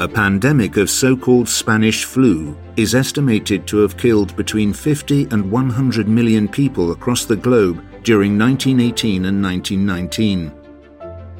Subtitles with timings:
[0.00, 5.50] A pandemic of so called Spanish flu is estimated to have killed between 50 and
[5.50, 10.52] 100 million people across the globe during 1918 and 1919.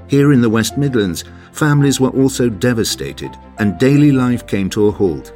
[0.08, 4.90] Here in the West Midlands, families were also devastated and daily life came to a
[4.90, 5.32] halt.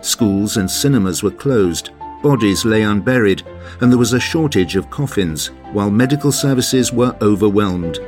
[0.00, 1.90] Schools and cinemas were closed,
[2.22, 3.42] bodies lay unburied,
[3.80, 7.98] and there was a shortage of coffins, while medical services were overwhelmed.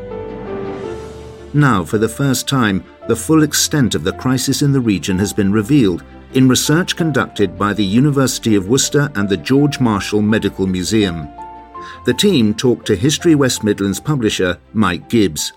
[1.53, 5.33] Now, for the first time, the full extent of the crisis in the region has
[5.33, 10.67] been revealed in research conducted by the University of Worcester and the George Marshall Medical
[10.67, 11.29] Museum.
[12.07, 15.53] The team talked to History West Midlands publisher Mike Gibbs.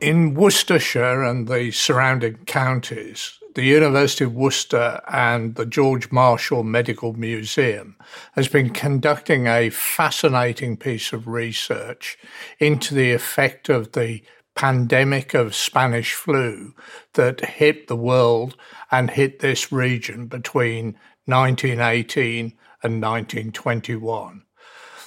[0.00, 7.14] In Worcestershire and the surrounding counties, the University of Worcester and the George Marshall Medical
[7.14, 7.96] Museum
[8.32, 12.18] has been conducting a fascinating piece of research
[12.60, 14.22] into the effect of the
[14.56, 16.74] pandemic of Spanish flu
[17.12, 18.56] that hit the world
[18.90, 24.42] and hit this region between 1918 and 1921.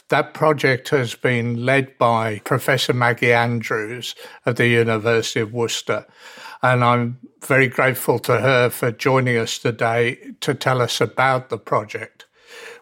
[0.09, 6.05] That project has been led by Professor Maggie Andrews at the University of Worcester.
[6.61, 11.59] And I'm very grateful to her for joining us today to tell us about the
[11.59, 12.25] project.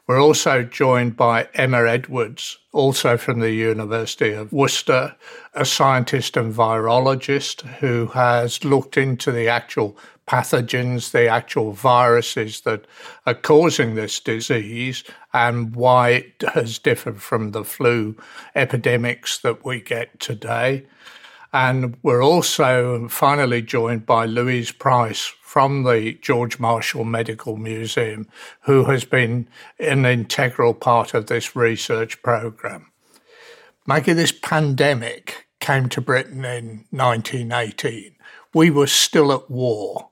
[0.07, 5.17] We're also joined by Emma Edwards, also from the University of Worcester,
[5.53, 12.85] a scientist and virologist who has looked into the actual pathogens, the actual viruses that
[13.25, 18.15] are causing this disease, and why it has differed from the flu
[18.55, 20.85] epidemics that we get today.
[21.57, 28.27] And we're also finally joined by Louise Price from the George Marshall Medical Museum,
[28.61, 29.47] who has been
[29.79, 32.91] an integral part of this research program.
[33.87, 38.15] Maggie, this pandemic came to Britain in 1918.
[38.53, 40.09] We were still at war.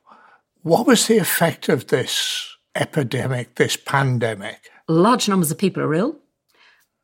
[0.64, 4.72] What was the effect of this epidemic, this pandemic?
[4.88, 6.18] Large numbers of people are ill.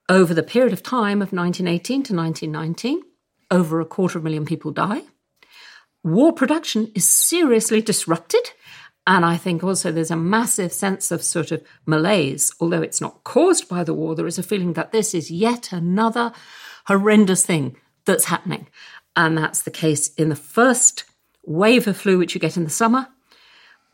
[0.09, 3.03] Over the period of time of 1918 to 1919,
[3.51, 5.03] over a quarter of a million people die
[6.03, 8.51] war production is seriously disrupted.
[9.07, 13.23] And I think also there's a massive sense of sort of malaise, although it's not
[13.23, 16.31] caused by the war, there is a feeling that this is yet another
[16.85, 18.67] horrendous thing that's happening.
[19.15, 21.03] And that's the case in the first
[21.43, 23.07] wave of flu, which you get in the summer.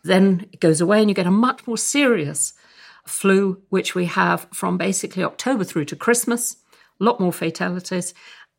[0.04, 2.54] Then it goes away and you get a much more serious
[3.06, 6.58] flu, which we have from basically October through to Christmas,
[7.00, 8.14] a lot more fatalities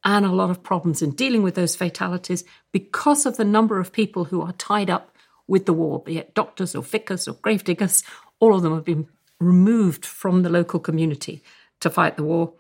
[0.05, 3.93] and a lot of problems in dealing with those fatalities because of the number of
[3.93, 5.15] people who are tied up
[5.47, 8.03] with the war, be it doctors or vicars or gravediggers.
[8.39, 9.09] All of them have been
[9.41, 11.43] removed from the local community
[11.81, 12.55] to fight the war.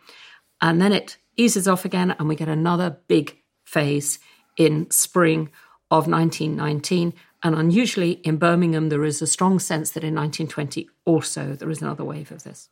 [0.60, 4.18] And then it eases off again, and we get another big phase
[4.56, 5.50] in spring
[5.90, 11.54] of 1919 and unusually, in Birmingham, there is a strong sense that in 1920 also
[11.54, 12.68] there is another wave of this.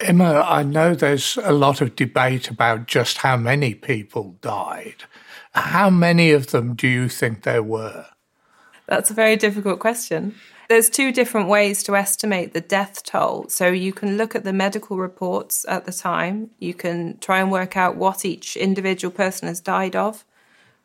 [0.00, 5.04] Emma, I know there's a lot of debate about just how many people died.
[5.54, 8.06] How many of them do you think there were?
[8.86, 10.34] That's a very difficult question.
[10.68, 13.46] There's two different ways to estimate the death toll.
[13.48, 17.50] So you can look at the medical reports at the time, you can try and
[17.50, 20.24] work out what each individual person has died of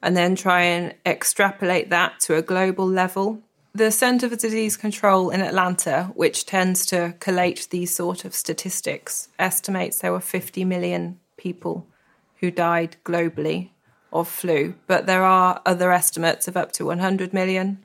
[0.02, 3.42] and then try and extrapolate that to a global level.
[3.74, 9.30] The Centre for Disease Control in Atlanta, which tends to collate these sort of statistics,
[9.38, 11.86] estimates there were 50 million people
[12.40, 13.70] who died globally
[14.12, 17.84] of flu, but there are other estimates of up to 100 million.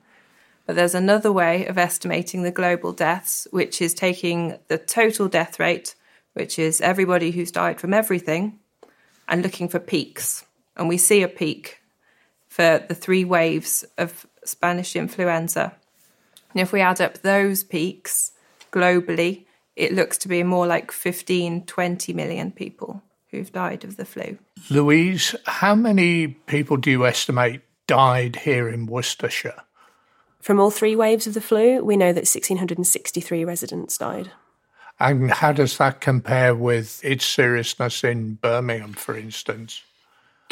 [0.66, 5.58] But there's another way of estimating the global deaths, which is taking the total death
[5.58, 5.94] rate,
[6.34, 8.58] which is everybody who's died from everything,
[9.28, 10.46] and looking for peaks.
[10.76, 11.81] And we see a peak
[12.52, 15.74] for the three waves of Spanish influenza.
[16.52, 18.32] And if we add up those peaks
[18.70, 24.04] globally, it looks to be more like 15, 20 million people who've died of the
[24.04, 24.36] flu.
[24.68, 29.62] Louise, how many people do you estimate died here in Worcestershire?
[30.42, 34.30] From all three waves of the flu, we know that 1,663 residents died.
[35.00, 39.82] And how does that compare with its seriousness in Birmingham, for instance?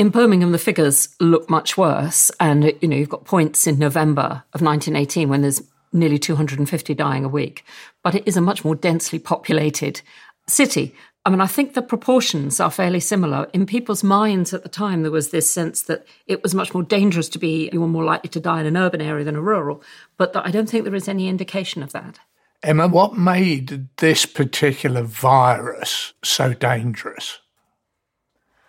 [0.00, 2.30] In Birmingham, the figures look much worse.
[2.40, 5.62] And, you know, you've got points in November of 1918 when there's
[5.92, 7.66] nearly 250 dying a week.
[8.02, 10.00] But it is a much more densely populated
[10.48, 10.94] city.
[11.26, 13.46] I mean, I think the proportions are fairly similar.
[13.52, 16.82] In people's minds at the time, there was this sense that it was much more
[16.82, 19.42] dangerous to be, you were more likely to die in an urban area than a
[19.42, 19.82] rural.
[20.16, 22.18] But I don't think there is any indication of that.
[22.62, 27.39] Emma, what made this particular virus so dangerous?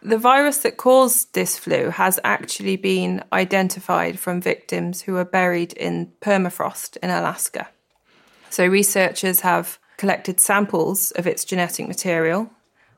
[0.03, 5.73] The virus that caused this flu has actually been identified from victims who were buried
[5.73, 7.69] in permafrost in Alaska.
[8.49, 12.49] So, researchers have collected samples of its genetic material.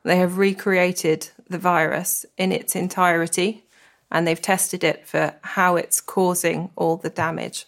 [0.03, 3.65] They have recreated the virus in its entirety
[4.09, 7.65] and they've tested it for how it's causing all the damage.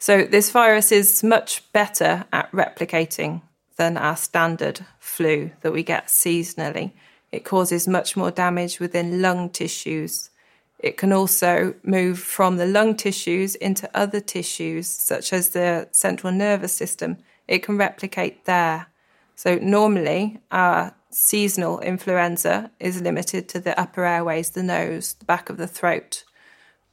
[0.00, 3.42] So, this virus is much better at replicating
[3.76, 6.92] than our standard flu that we get seasonally.
[7.30, 10.30] It causes much more damage within lung tissues.
[10.78, 16.32] It can also move from the lung tissues into other tissues, such as the central
[16.32, 17.18] nervous system.
[17.46, 18.86] It can replicate there.
[19.34, 25.50] So, normally, our seasonal influenza is limited to the upper airways, the nose, the back
[25.50, 26.24] of the throat.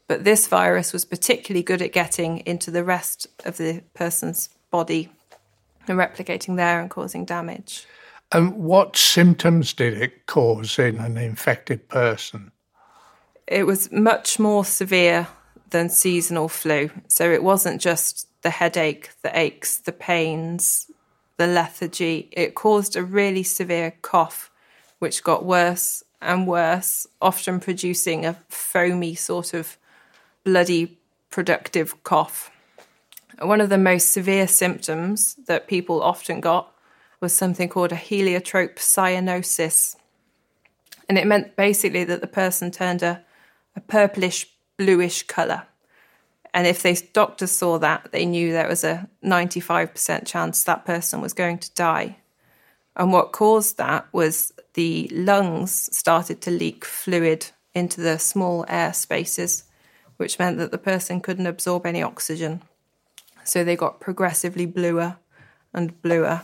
[0.08, 5.12] But this virus was particularly good at getting into the rest of the person's body
[5.88, 7.86] and replicating there and causing damage.
[8.32, 12.52] And what symptoms did it cause in an infected person?
[13.48, 15.28] It was much more severe
[15.70, 16.90] than seasonal flu.
[17.08, 20.90] So it wasn't just the headache, the aches, the pains,
[21.38, 22.30] the lethargy.
[22.32, 24.52] It caused a really severe cough,
[25.00, 29.78] which got worse and worse, often producing a foamy sort of
[30.44, 30.98] bloody
[31.30, 32.52] productive cough.
[33.40, 36.72] One of the most severe symptoms that people often got
[37.26, 39.96] was something called a heliotrope cyanosis.
[41.10, 43.26] And it meant basically that the person turned a,
[43.76, 44.46] a purplish
[44.78, 45.64] bluish colour.
[46.54, 51.20] And if the doctors saw that, they knew there was a 95% chance that person
[51.20, 52.18] was going to die.
[52.96, 58.94] And what caused that was the lungs started to leak fluid into the small air
[58.94, 59.64] spaces,
[60.18, 62.62] which meant that the person couldn't absorb any oxygen.
[63.44, 65.18] So they got progressively bluer
[65.74, 66.44] and bluer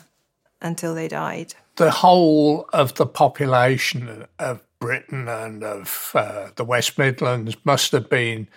[0.62, 1.54] until they died.
[1.75, 8.10] The whole of the population of Britain and of uh, the West Midlands must have
[8.10, 8.48] been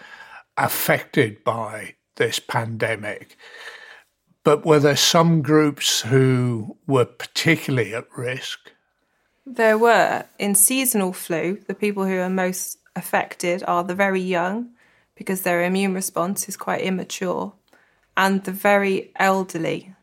[0.56, 3.36] affected by this pandemic.
[4.42, 8.72] But were there some groups who were particularly at risk?
[9.46, 10.24] There were.
[10.38, 14.70] In seasonal flu, the people who are most affected are the very young
[15.14, 17.52] because their immune response is quite immature
[18.16, 19.93] and the very elderly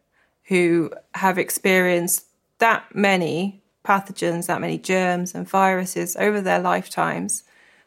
[0.51, 2.25] who have experienced
[2.57, 7.43] that many pathogens, that many germs and viruses over their lifetimes,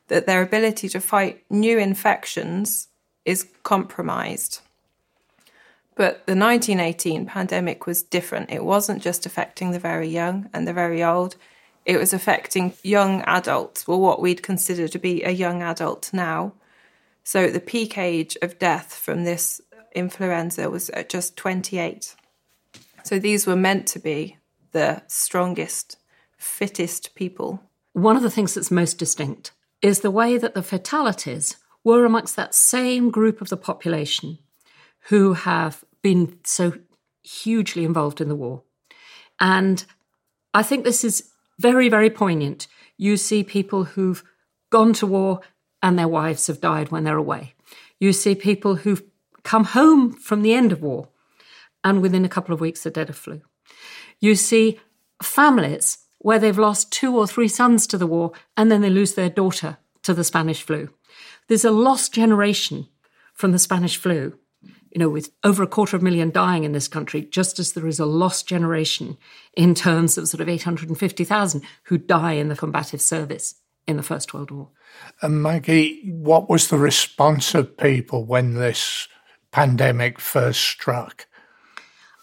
[0.08, 2.88] that their ability to fight new infections
[3.26, 4.62] is compromised.
[5.94, 8.50] But the 1918 pandemic was different.
[8.50, 11.36] It wasn't just affecting the very young and the very old,
[11.84, 16.54] it was affecting young adults, well, what we'd consider to be a young adult now.
[17.24, 19.60] So the peak age of death from this
[19.94, 22.16] influenza was at just 28.
[23.04, 24.38] So these were meant to be
[24.72, 25.98] the strongest,
[26.38, 27.62] fittest people.
[27.92, 29.52] One of the things that's most distinct
[29.82, 34.38] is the way that the fatalities were amongst that same group of the population
[35.08, 36.72] who have been so
[37.22, 38.62] hugely involved in the war.
[39.38, 39.84] And
[40.54, 42.66] I think this is very, very poignant.
[42.96, 44.24] You see people who've
[44.70, 45.40] gone to war
[45.82, 47.54] and their wives have died when they're away.
[48.00, 49.02] You see people who've
[49.42, 51.08] come home from the end of war
[51.84, 53.42] and within a couple of weeks are dead of flu.
[54.18, 54.80] You see
[55.22, 59.14] families where they've lost two or three sons to the war and then they lose
[59.14, 60.88] their daughter to the Spanish flu.
[61.48, 62.88] There's a lost generation
[63.34, 66.72] from the Spanish flu, you know, with over a quarter of a million dying in
[66.72, 69.18] this country, just as there is a lost generation
[69.54, 73.56] in terms of sort of 850,000 who die in the combative service
[73.86, 74.70] in the First World War.
[75.20, 79.08] And Maggie, what was the response of people when this
[79.50, 81.26] pandemic first struck?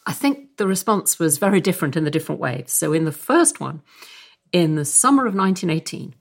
[0.05, 2.73] I think the response was very different in the different waves.
[2.73, 3.81] So, in the first one,
[4.51, 6.15] in the summer of 1918,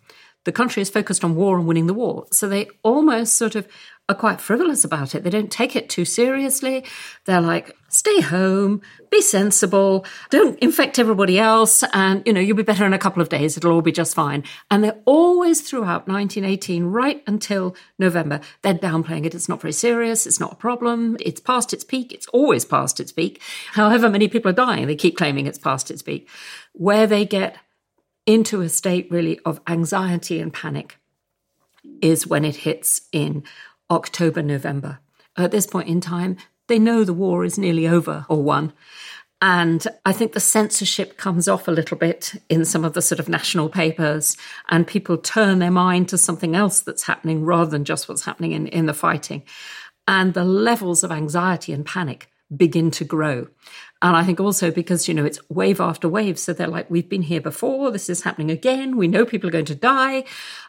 [0.45, 2.27] the country is focused on war and winning the war.
[2.33, 3.69] So they almost sort of
[4.09, 5.23] are quite frivolous about it.
[5.23, 6.85] They don't take it too seriously.
[7.27, 8.81] They're like, stay home,
[9.11, 13.21] be sensible, don't infect everybody else, and you know, you'll be better in a couple
[13.21, 14.45] of days, it'll all be just fine.
[14.71, 19.35] And they're always throughout 1918, right until November, they're downplaying it.
[19.35, 23.01] It's not very serious, it's not a problem, it's past its peak, it's always past
[23.01, 23.41] its peak.
[23.73, 26.29] However many people are dying, they keep claiming it's past its peak.
[26.73, 27.57] Where they get
[28.27, 30.99] into a state really of anxiety and panic
[32.01, 33.43] is when it hits in
[33.91, 35.01] October, November.
[35.37, 36.37] At this point in time,
[36.71, 38.73] they know the war is nearly over or won.
[39.43, 43.19] And I think the censorship comes off a little bit in some of the sort
[43.19, 44.37] of national papers,
[44.69, 48.53] and people turn their mind to something else that's happening rather than just what's happening
[48.53, 49.43] in, in the fighting.
[50.07, 53.49] And the levels of anxiety and panic begin to grow.
[54.03, 56.39] And I think also because, you know, it's wave after wave.
[56.39, 57.91] So they're like, we've been here before.
[57.91, 58.97] This is happening again.
[58.97, 60.25] We know people are going to die.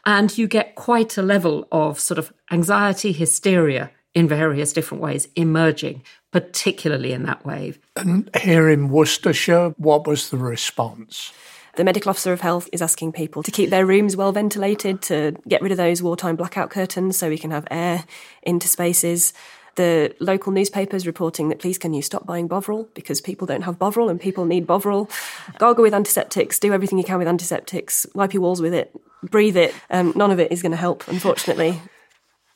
[0.06, 5.28] And you get quite a level of sort of anxiety, hysteria in various different ways
[5.36, 7.78] emerging, particularly in that wave.
[7.96, 11.32] And here in Worcestershire, what was the response?
[11.76, 15.34] The medical officer of health is asking people to keep their rooms well ventilated, to
[15.48, 18.04] get rid of those wartime blackout curtains so we can have air
[18.42, 19.32] into spaces.
[19.76, 23.78] The local newspapers reporting that please can you stop buying Bovril because people don't have
[23.78, 25.08] Bovril and people need Bovril.
[25.56, 29.56] Gargle with antiseptics, do everything you can with antiseptics, wipe your walls with it, breathe
[29.56, 29.74] it.
[29.88, 31.80] Um, none of it is going to help, unfortunately.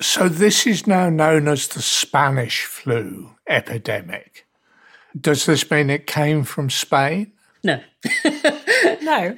[0.01, 4.47] So, this is now known as the Spanish flu epidemic.
[5.19, 7.33] Does this mean it came from Spain?
[7.65, 7.81] No.
[9.03, 9.37] no.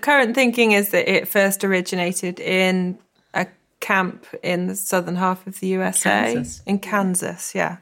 [0.00, 2.98] Current thinking is that it first originated in
[3.32, 3.46] a
[3.80, 6.34] camp in the southern half of the USA.
[6.34, 6.62] Kansas.
[6.66, 7.78] In Kansas, yeah.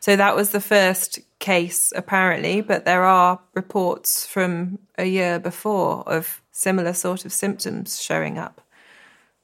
[0.00, 6.02] So that was the first case, apparently, but there are reports from a year before
[6.06, 8.60] of similar sort of symptoms showing up.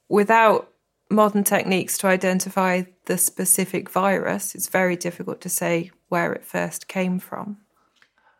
[0.08, 0.70] Without
[1.10, 6.88] modern techniques to identify the specific virus, it's very difficult to say where it first
[6.88, 7.58] came from.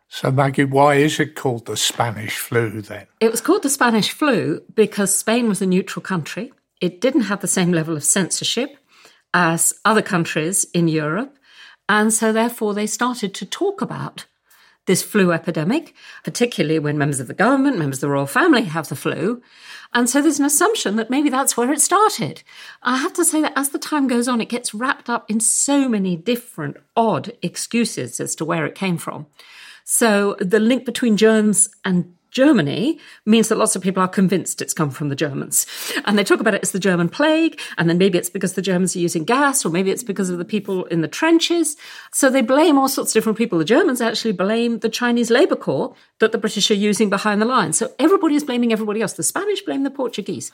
[0.07, 3.07] So, Maggie, why is it called the Spanish flu then?
[3.21, 6.51] It was called the Spanish flu because Spain was a neutral country.
[6.81, 8.75] It didn't have the same level of censorship
[9.33, 11.37] as other countries in Europe.
[11.87, 14.25] And so, therefore, they started to talk about
[14.91, 15.95] this flu epidemic,
[16.25, 19.41] particularly when members of the government, members of the royal family have the flu.
[19.93, 22.43] And so there's an assumption that maybe that's where it started.
[22.83, 25.39] I have to say that as the time goes on, it gets wrapped up in
[25.39, 29.27] so many different odd excuses as to where it came from.
[29.85, 34.73] So the link between germs and Germany means that lots of people are convinced it's
[34.73, 35.67] come from the Germans.
[36.05, 38.61] And they talk about it as the German plague, and then maybe it's because the
[38.61, 41.75] Germans are using gas, or maybe it's because of the people in the trenches.
[42.13, 43.59] So they blame all sorts of different people.
[43.59, 47.45] The Germans actually blame the Chinese Labour Corps that the British are using behind the
[47.45, 47.77] lines.
[47.77, 49.13] So everybody is blaming everybody else.
[49.13, 50.51] The Spanish blame the Portuguese.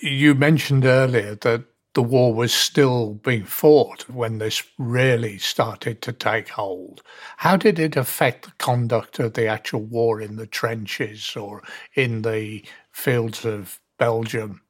[0.00, 6.12] You mentioned earlier that the war was still being fought when this really started to
[6.12, 7.02] take hold.
[7.38, 11.62] How did it affect the conduct of the actual war in the trenches or
[11.94, 14.62] in the fields of Belgium?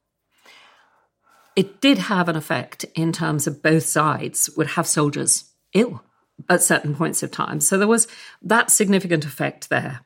[1.57, 6.03] It did have an effect in terms of both sides would have soldiers ill
[6.49, 7.61] at certain points of time.
[7.61, 8.09] So there was
[8.41, 10.01] that significant effect there.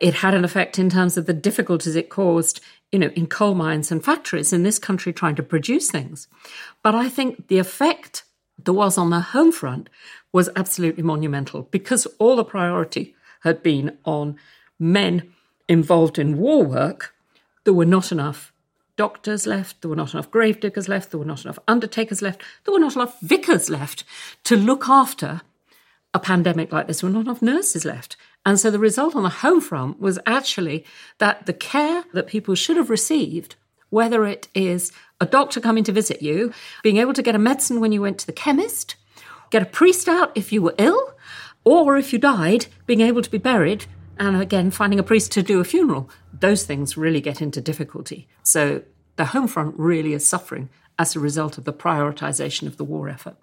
[0.00, 2.60] It had an effect in terms of the difficulties it caused
[2.94, 6.28] you know, in coal mines and factories in this country trying to produce things.
[6.80, 8.22] But I think the effect
[8.56, 9.90] there was on the home front
[10.30, 14.36] was absolutely monumental because all the priority had been on
[14.78, 15.32] men
[15.68, 17.16] involved in war work.
[17.64, 18.52] There were not enough
[18.94, 22.74] doctors left, there were not enough gravediggers left, there were not enough undertakers left, there
[22.74, 24.04] were not enough vicars left
[24.44, 25.40] to look after
[26.14, 28.16] a pandemic like this, there were not enough nurses left.
[28.46, 30.84] And so the result on the home front was actually
[31.18, 33.56] that the care that people should have received,
[33.90, 37.80] whether it is a doctor coming to visit you, being able to get a medicine
[37.80, 38.96] when you went to the chemist,
[39.50, 41.14] get a priest out if you were ill,
[41.64, 43.86] or if you died, being able to be buried,
[44.18, 48.28] and again, finding a priest to do a funeral, those things really get into difficulty.
[48.42, 48.82] So
[49.16, 53.08] the home front really is suffering as a result of the prioritization of the war
[53.08, 53.36] effort.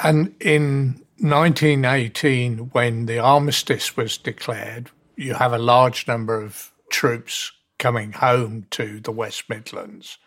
[0.00, 7.52] And in 1918, when the armistice was declared, you have a large number of troops
[7.78, 10.18] coming home to the West Midlands.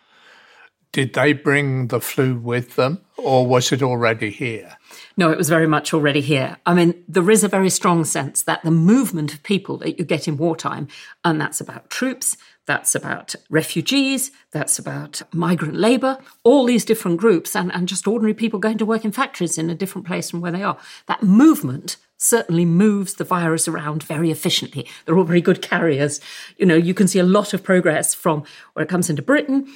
[0.90, 4.78] Did they bring the flu with them, or was it already here?
[5.18, 6.56] No, it was very much already here.
[6.64, 10.04] I mean, there is a very strong sense that the movement of people that you
[10.06, 10.88] get in wartime,
[11.24, 12.38] and that's about troops,
[12.68, 18.34] that's about refugees, that's about migrant labour, all these different groups, and, and just ordinary
[18.34, 20.76] people going to work in factories in a different place from where they are.
[21.06, 24.86] That movement certainly moves the virus around very efficiently.
[25.06, 26.20] They're all very good carriers.
[26.58, 28.44] You know, you can see a lot of progress from
[28.74, 29.66] where it comes into Britain.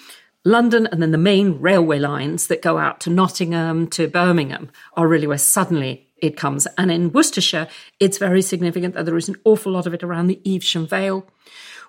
[0.44, 5.08] London and then the main railway lines that go out to Nottingham to Birmingham are
[5.08, 6.66] really where suddenly it comes.
[6.76, 7.68] And in Worcestershire,
[8.00, 11.26] it's very significant that there is an awful lot of it around the Evesham Vale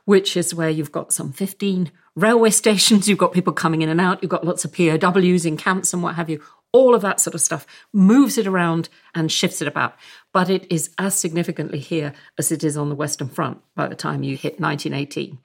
[0.05, 4.01] which is where you've got some 15 railway stations, you've got people coming in and
[4.01, 6.41] out, you've got lots of POWs in camps and what have you.
[6.71, 9.95] All of that sort of stuff moves it around and shifts it about.
[10.31, 13.95] But it is as significantly here as it is on the Western Front by the
[13.95, 15.37] time you hit 1918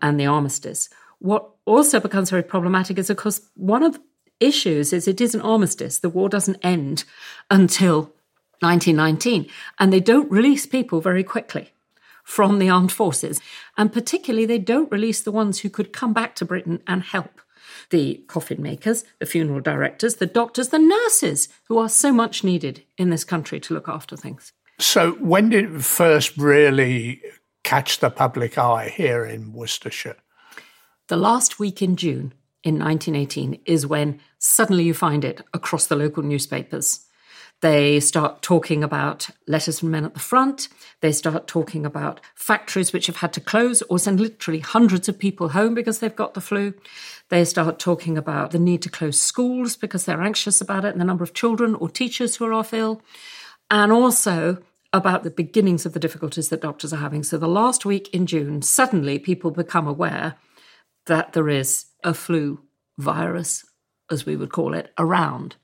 [0.00, 0.88] and the armistice.
[1.18, 4.02] What also becomes very problematic is, of course, one of the
[4.38, 5.98] issues is it is an armistice.
[5.98, 7.04] The war doesn't end
[7.50, 8.12] until
[8.60, 9.48] 1919,
[9.80, 11.72] and they don't release people very quickly
[12.22, 13.40] from the armed forces.
[13.76, 17.40] And particularly, they don't release the ones who could come back to Britain and help
[17.90, 22.82] the coffin makers, the funeral directors, the doctors, the nurses, who are so much needed
[22.96, 24.52] in this country to look after things.
[24.78, 27.22] So, when did it first really
[27.62, 30.16] catch the public eye here in Worcestershire?
[31.08, 32.32] The last week in June
[32.64, 37.06] in 1918 is when suddenly you find it across the local newspapers.
[37.62, 40.66] They start talking about letters from men at the front.
[41.00, 45.16] They start talking about factories which have had to close or send literally hundreds of
[45.16, 46.74] people home because they've got the flu.
[47.28, 51.00] They start talking about the need to close schools because they're anxious about it and
[51.00, 53.00] the number of children or teachers who are off ill.
[53.70, 54.58] And also
[54.92, 57.22] about the beginnings of the difficulties that doctors are having.
[57.22, 60.34] So the last week in June, suddenly people become aware
[61.06, 62.60] that there is a flu
[62.98, 63.64] virus,
[64.10, 65.54] as we would call it, around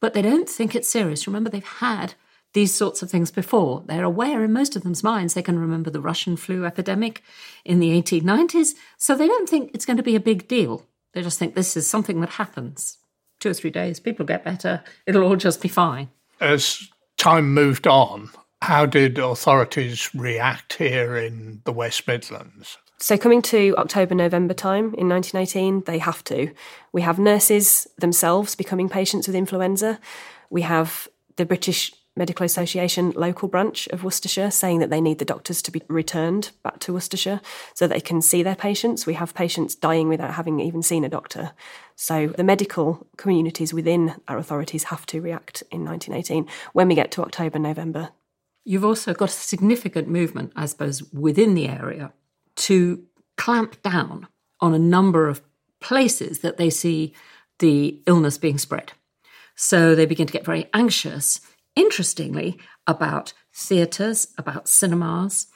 [0.00, 1.26] but they don't think it's serious.
[1.26, 2.14] Remember, they've had
[2.52, 3.84] these sorts of things before.
[3.86, 5.34] They're aware in most of them's minds.
[5.34, 7.22] They can remember the Russian flu epidemic
[7.64, 8.74] in the 1890s.
[8.96, 10.86] So they don't think it's going to be a big deal.
[11.12, 12.98] They just think this is something that happens.
[13.38, 14.82] Two or three days, people get better.
[15.06, 16.08] It'll all just be fine.
[16.40, 18.30] As time moved on,
[18.62, 22.78] how did authorities react here in the West Midlands?
[23.02, 26.52] So, coming to October, November time in 1918, they have to.
[26.92, 29.98] We have nurses themselves becoming patients with influenza.
[30.50, 35.24] We have the British Medical Association local branch of Worcestershire saying that they need the
[35.24, 37.40] doctors to be returned back to Worcestershire
[37.72, 39.06] so they can see their patients.
[39.06, 41.52] We have patients dying without having even seen a doctor.
[41.96, 47.10] So the medical communities within our authorities have to react in 1918 when we get
[47.12, 48.10] to October, November.
[48.64, 52.12] You've also got a significant movement, I suppose, within the area
[52.60, 53.02] to
[53.36, 54.28] clamp down
[54.60, 55.40] on a number of
[55.80, 57.14] places that they see
[57.58, 58.92] the illness being spread.
[59.54, 61.40] So they begin to get very anxious,
[61.74, 65.46] interestingly, about theatres, about cinemas,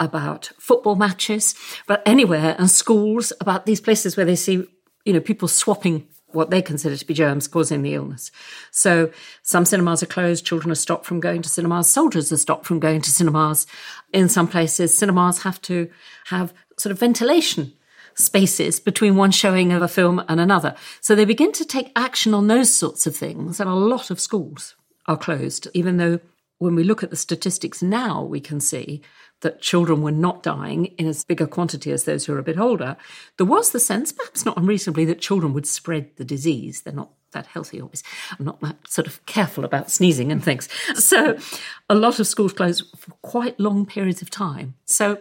[0.00, 1.54] about football matches,
[1.86, 4.66] but anywhere and schools, about these places where they see,
[5.04, 8.30] you know, people swapping what they consider to be germs causing the illness.
[8.70, 9.10] So
[9.42, 12.80] some cinemas are closed, children are stopped from going to cinemas, soldiers are stopped from
[12.80, 13.66] going to cinemas.
[14.12, 15.90] In some places, cinemas have to
[16.26, 17.72] have sort of ventilation
[18.14, 20.74] spaces between one showing of a film and another.
[21.00, 24.20] So they begin to take action on those sorts of things, and a lot of
[24.20, 24.74] schools
[25.06, 26.20] are closed, even though
[26.58, 29.02] when we look at the statistics now, we can see
[29.42, 32.44] that children were not dying in as big a quantity as those who are a
[32.44, 32.96] bit older,
[33.36, 36.82] there was the sense, perhaps not unreasonably, that children would spread the disease.
[36.82, 38.02] They're not that healthy always.
[38.38, 40.68] I'm not that sort of careful about sneezing and things.
[40.94, 41.36] So
[41.88, 44.74] a lot of schools closed for quite long periods of time.
[44.84, 45.18] So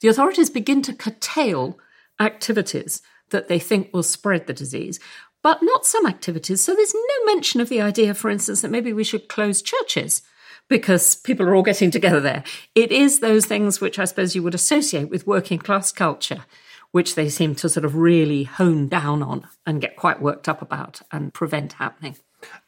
[0.00, 1.78] the authorities begin to curtail
[2.20, 5.00] activities that they think will spread the disease,
[5.42, 6.60] but not some activities.
[6.60, 10.22] So there's no mention of the idea, for instance, that maybe we should close churches
[10.68, 12.44] because people are all getting together there.
[12.74, 16.44] It is those things which I suppose you would associate with working class culture,
[16.92, 20.62] which they seem to sort of really hone down on and get quite worked up
[20.62, 22.16] about and prevent happening.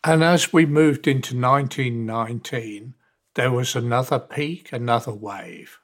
[0.02, 2.94] And as we moved into 1919,
[3.34, 5.78] there was another peak, another wave.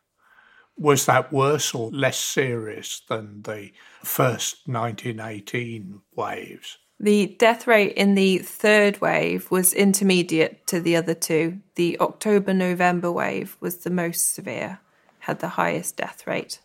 [0.76, 6.78] Was that worse or less serious than the first 1918 waves?
[6.98, 11.60] The death rate in the third wave was intermediate to the other two.
[11.74, 14.80] The October November wave was the most severe,
[15.20, 16.60] had the highest death rate.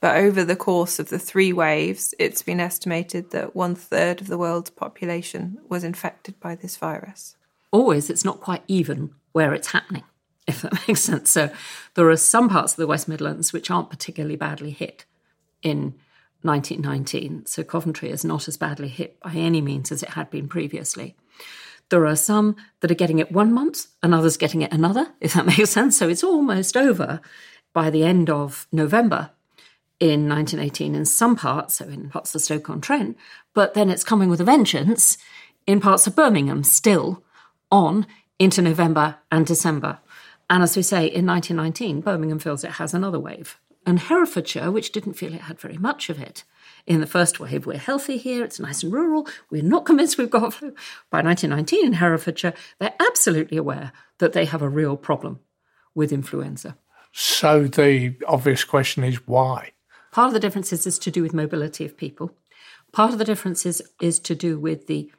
[0.00, 4.26] But over the course of the three waves, it's been estimated that one third of
[4.26, 7.36] the world's population was infected by this virus.
[7.70, 10.04] Always, it's not quite even where it's happening,
[10.48, 11.30] if that makes sense.
[11.30, 11.50] So,
[11.94, 15.04] there are some parts of the West Midlands which aren't particularly badly hit
[15.62, 15.94] in
[16.42, 20.48] 1919, so Coventry is not as badly hit by any means as it had been
[20.48, 21.16] previously.
[21.90, 25.34] There are some that are getting it one month and others getting it another, if
[25.34, 25.98] that makes sense.
[25.98, 27.20] So it's almost over
[27.72, 29.30] by the end of November
[29.98, 33.18] in 1918 in some parts, so in parts of Stoke on Trent,
[33.52, 35.18] but then it's coming with a vengeance
[35.66, 37.22] in parts of Birmingham still
[37.70, 38.06] on
[38.38, 39.98] into November and December.
[40.48, 43.58] And as we say, in 1919, Birmingham feels it has another wave.
[43.86, 46.44] And Herefordshire, which didn't feel it had very much of it
[46.86, 50.30] in the first wave, we're healthy here, it's nice and rural, we're not convinced we've
[50.30, 50.74] got flu.
[51.10, 55.40] By 1919 in Herefordshire, they're absolutely aware that they have a real problem
[55.94, 56.76] with influenza.
[57.12, 59.72] So the obvious question is why?
[60.12, 62.34] Part of the difference is, is to do with mobility of people.
[62.92, 65.10] Part of the difference is, is to do with the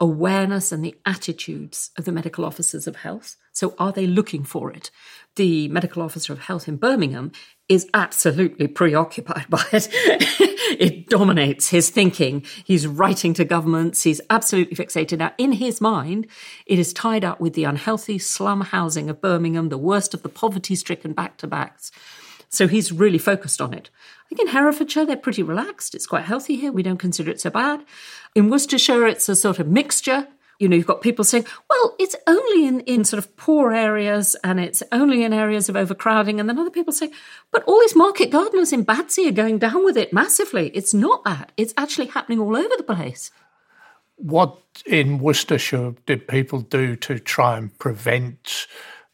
[0.00, 3.36] awareness and the attitudes of the medical officers of health.
[3.52, 4.90] So, are they looking for it?
[5.36, 7.32] The medical officer of health in Birmingham
[7.68, 9.88] is absolutely preoccupied by it.
[9.90, 12.44] it dominates his thinking.
[12.64, 14.02] He's writing to governments.
[14.02, 15.18] He's absolutely fixated.
[15.18, 16.26] Now, in his mind,
[16.66, 20.28] it is tied up with the unhealthy slum housing of Birmingham, the worst of the
[20.28, 21.92] poverty stricken back to backs.
[22.48, 23.88] So he's really focused on it.
[24.32, 25.94] Think in Herefordshire, they're pretty relaxed.
[25.94, 26.72] It's quite healthy here.
[26.72, 27.84] We don't consider it so bad.
[28.34, 30.26] In Worcestershire, it's a sort of mixture.
[30.58, 34.34] you know, you've got people saying, well, it's only in, in sort of poor areas
[34.42, 36.40] and it's only in areas of overcrowding.
[36.40, 37.10] And then other people say,
[37.50, 40.70] but all these market gardeners in Badsey are going down with it massively.
[40.70, 41.52] It's not that.
[41.58, 43.30] It's actually happening all over the place.
[44.16, 48.66] What in Worcestershire did people do to try and prevent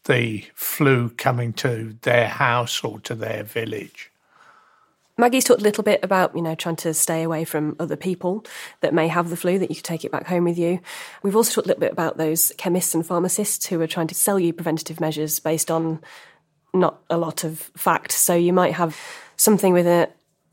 [0.04, 4.12] the flu coming to their house or to their village?
[5.20, 8.46] Maggie's talked a little bit about, you know, trying to stay away from other people
[8.80, 10.78] that may have the flu, that you could take it back home with you.
[11.24, 14.14] We've also talked a little bit about those chemists and pharmacists who are trying to
[14.14, 16.00] sell you preventative measures based on
[16.72, 18.12] not a lot of fact.
[18.12, 18.96] So you might have
[19.36, 20.06] something with an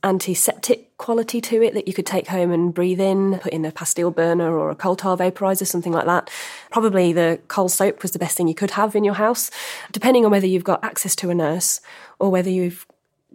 [0.03, 3.71] antiseptic quality to it that you could take home and breathe in, put in a
[3.71, 6.31] pastille burner or a coal tar vaporizer, something like that.
[6.71, 9.51] Probably the coal soap was the best thing you could have in your house,
[9.91, 11.81] depending on whether you've got access to a nurse
[12.17, 12.87] or whether you've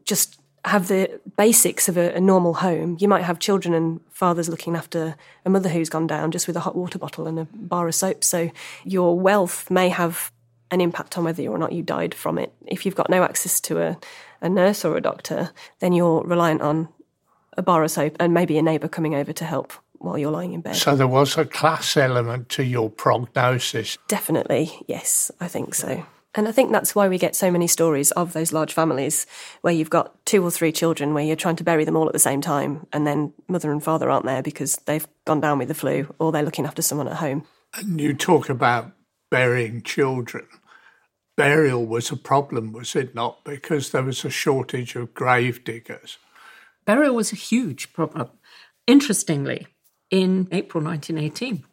[0.04, 2.96] just have the basics of a, a, normal home.
[3.00, 6.56] You might have children and fathers looking after a mother who's gone down just with
[6.56, 8.22] a hot water bottle and a bar of soap.
[8.24, 8.50] So
[8.84, 10.30] your wealth may have
[10.70, 12.52] an impact on whether or not you died from it.
[12.66, 13.98] If you've got no access to a,
[14.40, 16.88] a nurse or a doctor, then you're reliant on
[17.56, 20.52] a bar of soap and maybe a neighbour coming over to help while you're lying
[20.52, 20.76] in bed.
[20.76, 23.98] So there was a class element to your prognosis.
[24.08, 26.06] Definitely, yes, I think so.
[26.34, 29.26] And I think that's why we get so many stories of those large families
[29.62, 32.12] where you've got two or three children where you're trying to bury them all at
[32.12, 35.68] the same time, and then mother and father aren't there because they've gone down with
[35.68, 37.44] the flu or they're looking after someone at home.
[37.74, 38.92] And you talk about
[39.30, 40.46] burying children.
[41.36, 43.44] Burial was a problem, was it not?
[43.44, 46.18] Because there was a shortage of grave diggers.
[46.84, 48.28] Burial was a huge problem.
[48.86, 49.66] Interestingly,
[50.10, 51.64] in April 1918,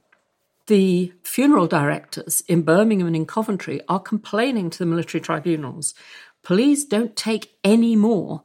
[0.67, 5.93] the funeral directors in Birmingham and in Coventry are complaining to the military tribunals
[6.47, 8.41] please don't take any more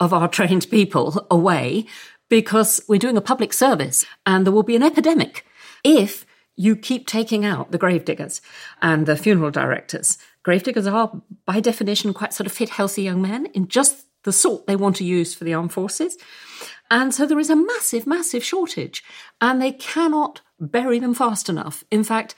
[0.00, 1.86] of our trained people away
[2.28, 5.46] because we're doing a public service and there will be an epidemic
[5.84, 8.40] if you keep taking out the gravediggers
[8.82, 10.18] and the funeral directors.
[10.42, 11.12] Gravediggers are,
[11.46, 14.96] by definition, quite sort of fit, healthy young men in just the sort they want
[14.96, 16.16] to use for the armed forces.
[16.90, 19.02] And so there is a massive, massive shortage,
[19.40, 21.84] and they cannot bury them fast enough.
[21.90, 22.34] In fact,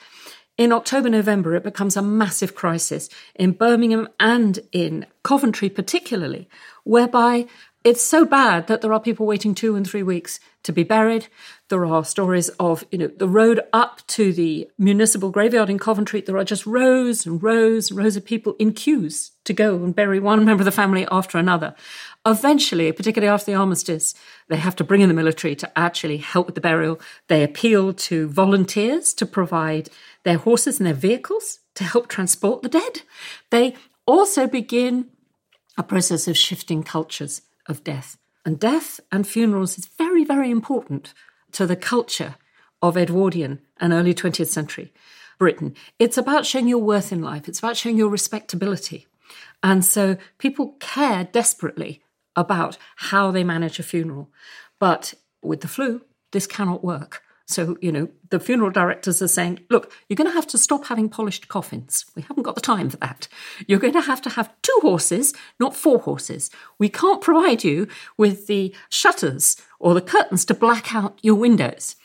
[0.57, 6.49] in October, November, it becomes a massive crisis in Birmingham and in Coventry, particularly,
[6.83, 7.45] whereby
[7.87, 11.27] it's so bad that there are people waiting two and three weeks to be buried.
[11.69, 16.19] There are stories of, you know, the road up to the municipal graveyard in Coventry.
[16.19, 19.95] There are just rows and rows and rows of people in queues to go and
[19.95, 21.75] bury one member of the family after another.
[22.25, 24.13] Eventually, particularly after the armistice,
[24.49, 26.99] they have to bring in the military to actually help with the burial.
[27.29, 29.89] They appeal to volunteers to provide
[30.23, 33.03] their horses and their vehicles to help transport the dead.
[33.49, 35.07] They also begin
[35.77, 38.17] a process of shifting cultures of death.
[38.45, 41.13] And death and funerals is very, very important
[41.51, 42.35] to the culture
[42.81, 44.93] of Edwardian and early 20th century
[45.37, 45.75] Britain.
[45.99, 49.07] It's about showing your worth in life, it's about showing your respectability.
[49.61, 52.01] And so people care desperately
[52.35, 54.29] about how they manage a funeral.
[54.79, 56.01] But with the flu,
[56.31, 57.23] this cannot work.
[57.49, 60.85] So, you know, the funeral directors are saying, look, you're going to have to stop
[60.87, 62.05] having polished coffins.
[62.13, 63.29] We haven't got the time for that.
[63.67, 66.51] You're going to have to have two horses, not four horses.
[66.77, 71.95] We can't provide you with the shutters or the curtains to black out your windows.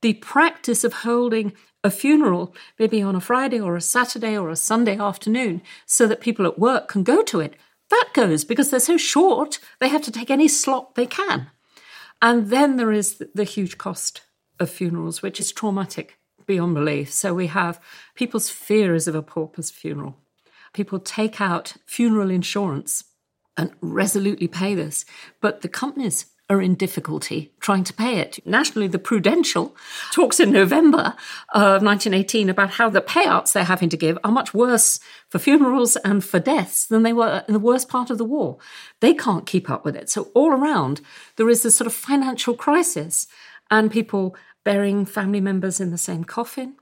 [0.00, 1.52] The practice of holding
[1.84, 6.22] a funeral, maybe on a Friday or a Saturday or a Sunday afternoon, so that
[6.22, 7.54] people at work can go to it,
[7.90, 11.50] that goes because they're so short, they have to take any slot they can.
[12.22, 14.22] And then there is the huge cost
[14.58, 17.12] of funerals, which is traumatic beyond belief.
[17.12, 17.80] So we have
[18.14, 20.16] people's fears of a pauper's funeral.
[20.72, 23.04] People take out funeral insurance
[23.56, 25.04] and resolutely pay this,
[25.40, 28.38] but the companies are in difficulty trying to pay it.
[28.46, 29.74] Nationally, the Prudential
[30.12, 31.14] talks in November
[31.52, 35.96] of 1918 about how the payouts they're having to give are much worse for funerals
[35.96, 38.58] and for deaths than they were in the worst part of the war.
[39.00, 40.08] They can't keep up with it.
[40.08, 41.00] So, all around,
[41.36, 43.26] there is this sort of financial crisis
[43.70, 44.36] and people
[44.66, 46.74] burying family members in the same coffin,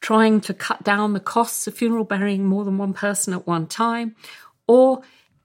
[0.00, 3.66] trying to cut down the costs of funeral burying more than one person at one
[3.66, 4.16] time,
[4.66, 5.02] or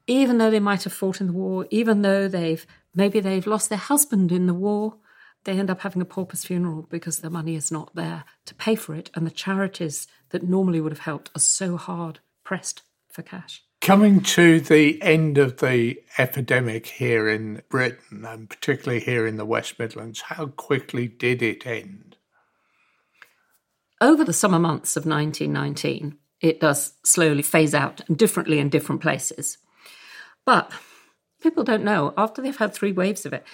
[0.07, 3.69] even though they might have fought in the war, even though they've Maybe they've lost
[3.69, 4.95] their husband in the war.
[5.45, 8.75] They end up having a pauper's funeral because the money is not there to pay
[8.75, 9.09] for it.
[9.15, 13.63] And the charities that normally would have helped are so hard pressed for cash.
[13.81, 19.45] Coming to the end of the epidemic here in Britain, and particularly here in the
[19.45, 22.17] West Midlands, how quickly did it end?
[24.01, 29.01] Over the summer months of 1919, it does slowly phase out and differently in different
[29.01, 29.57] places.
[30.45, 30.71] But
[31.41, 33.45] people don't know, after they've had three waves of it,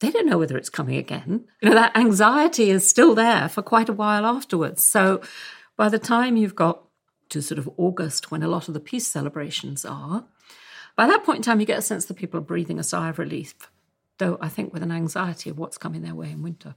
[0.00, 1.46] they don't know whether it's coming again.
[1.62, 4.84] You know, that anxiety is still there for quite a while afterwards.
[4.84, 5.20] So
[5.76, 6.82] by the time you've got
[7.30, 10.24] to sort of August, when a lot of the peace celebrations are,
[10.96, 13.08] by that point in time, you get a sense that people are breathing a sigh
[13.08, 13.54] of relief,
[14.18, 16.76] though I think with an anxiety of what's coming their way in winter.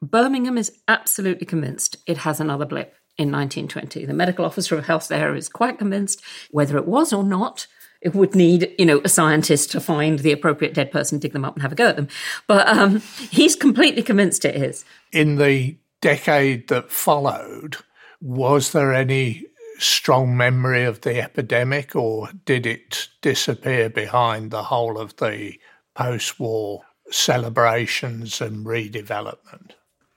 [0.00, 4.06] Birmingham is absolutely convinced it has another blip in 1920.
[4.06, 7.66] The medical officer of health there is quite convinced, whether it was or not,
[8.00, 11.44] it would need, you know, a scientist to find the appropriate dead person, dig them
[11.44, 12.06] up, and have a go at them.
[12.46, 14.84] But um, he's completely convinced it is.
[15.10, 17.78] In the decade that followed,
[18.20, 19.46] was there any
[19.78, 25.58] strong memory of the epidemic, or did it disappear behind the whole of the
[25.94, 29.72] post war celebrations and redevelopment?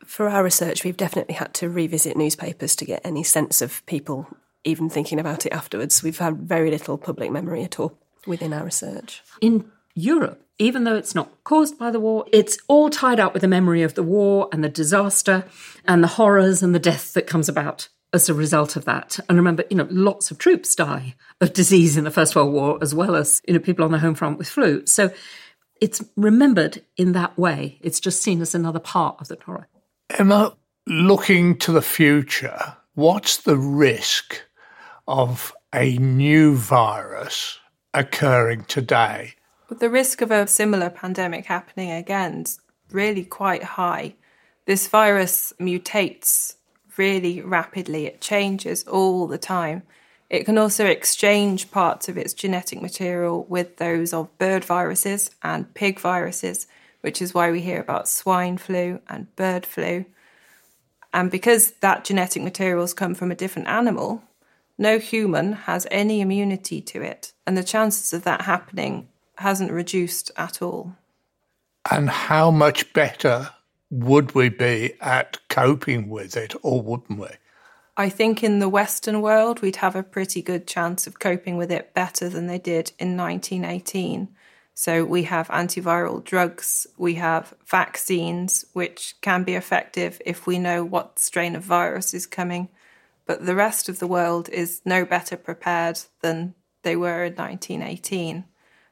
[0.05, 4.27] For our research, we've definitely had to revisit newspapers to get any sense of people
[4.63, 6.03] even thinking about it afterwards.
[6.03, 7.97] We've had very little public memory at all
[8.27, 9.21] within our research.
[9.39, 13.41] In Europe, even though it's not caused by the war, it's all tied up with
[13.41, 15.45] the memory of the war and the disaster
[15.85, 19.19] and the horrors and the death that comes about as a result of that.
[19.29, 22.77] And remember, you know, lots of troops die of disease in the First World War,
[22.81, 24.85] as well as, you know, people on the home front with flu.
[24.85, 25.11] So
[25.79, 27.79] it's remembered in that way.
[27.81, 29.67] It's just seen as another part of the horror.
[30.09, 30.55] Emma,
[30.87, 34.41] looking to the future, what's the risk
[35.07, 37.59] of a new virus
[37.93, 39.33] occurring today.
[39.69, 42.59] The risk of a similar pandemic happening again is
[42.91, 44.15] really quite high.
[44.65, 46.55] This virus mutates
[46.97, 49.83] really rapidly, it changes all the time.
[50.29, 55.73] It can also exchange parts of its genetic material with those of bird viruses and
[55.73, 56.67] pig viruses,
[57.01, 60.05] which is why we hear about swine flu and bird flu.
[61.13, 64.23] And because that genetic materials come from a different animal,
[64.77, 70.31] no human has any immunity to it, and the chances of that happening hasn't reduced
[70.37, 70.95] at all.
[71.89, 73.49] And how much better
[73.91, 77.27] would we be at coping with it, or wouldn't we?
[77.95, 81.71] I think in the Western world, we'd have a pretty good chance of coping with
[81.71, 84.29] it better than they did in 1918.
[84.73, 90.83] So we have antiviral drugs, we have vaccines, which can be effective if we know
[90.83, 92.69] what strain of virus is coming
[93.31, 98.43] but the rest of the world is no better prepared than they were in 1918.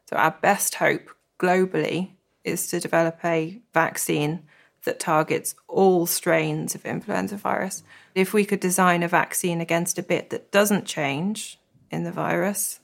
[0.10, 2.12] So, our best hope globally
[2.46, 4.44] is to develop a vaccine
[4.84, 7.84] that targets all strains of influenza virus.
[8.16, 11.60] If we could design a vaccine against a bit that doesn't change
[11.92, 12.80] in the virus,